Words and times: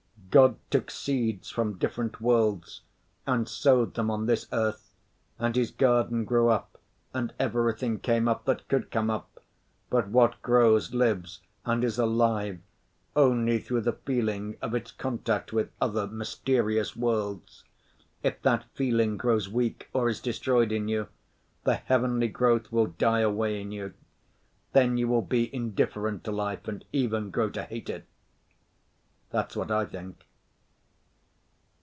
God 0.31 0.55
took 0.69 0.89
seeds 0.89 1.49
from 1.49 1.77
different 1.77 2.21
worlds 2.21 2.83
and 3.27 3.49
sowed 3.49 3.95
them 3.95 4.09
on 4.09 4.27
this 4.27 4.47
earth, 4.53 4.89
and 5.37 5.57
His 5.57 5.71
garden 5.71 6.23
grew 6.23 6.47
up 6.47 6.79
and 7.13 7.33
everything 7.37 7.99
came 7.99 8.29
up 8.29 8.45
that 8.45 8.69
could 8.69 8.91
come 8.91 9.09
up, 9.09 9.41
but 9.89 10.07
what 10.07 10.41
grows 10.41 10.93
lives 10.93 11.41
and 11.65 11.83
is 11.83 11.99
alive 11.99 12.59
only 13.13 13.59
through 13.59 13.81
the 13.81 13.91
feeling 13.91 14.55
of 14.61 14.73
its 14.73 14.91
contact 14.93 15.51
with 15.51 15.69
other 15.81 16.07
mysterious 16.07 16.95
worlds. 16.95 17.65
If 18.23 18.41
that 18.43 18.63
feeling 18.73 19.17
grows 19.17 19.49
weak 19.49 19.89
or 19.91 20.07
is 20.07 20.21
destroyed 20.21 20.71
in 20.71 20.87
you, 20.87 21.09
the 21.65 21.75
heavenly 21.75 22.29
growth 22.29 22.71
will 22.71 22.87
die 22.87 23.19
away 23.19 23.59
in 23.59 23.73
you. 23.73 23.95
Then 24.71 24.95
you 24.95 25.09
will 25.09 25.23
be 25.23 25.53
indifferent 25.53 26.23
to 26.23 26.31
life 26.31 26.69
and 26.69 26.85
even 26.93 27.31
grow 27.31 27.49
to 27.49 27.63
hate 27.65 27.89
it. 27.89 28.05
That's 29.33 29.55
what 29.55 29.71
I 29.71 29.85
think. 29.85 30.25